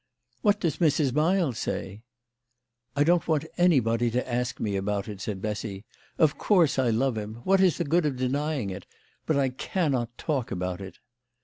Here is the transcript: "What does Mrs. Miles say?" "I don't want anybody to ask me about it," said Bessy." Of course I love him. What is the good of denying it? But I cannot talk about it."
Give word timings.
"What 0.41 0.59
does 0.59 0.77
Mrs. 0.77 1.13
Miles 1.13 1.59
say?" 1.59 2.01
"I 2.95 3.03
don't 3.03 3.27
want 3.27 3.45
anybody 3.55 4.09
to 4.09 4.27
ask 4.27 4.59
me 4.59 4.75
about 4.75 5.07
it," 5.07 5.21
said 5.21 5.43
Bessy." 5.43 5.85
Of 6.17 6.39
course 6.39 6.79
I 6.79 6.89
love 6.89 7.19
him. 7.19 7.35
What 7.43 7.61
is 7.61 7.77
the 7.77 7.83
good 7.83 8.07
of 8.07 8.15
denying 8.15 8.71
it? 8.71 8.87
But 9.27 9.37
I 9.37 9.49
cannot 9.49 10.17
talk 10.17 10.49
about 10.49 10.81
it." 10.81 10.97